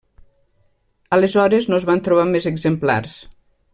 [1.17, 3.19] Aleshores no es van trobar més exemplars.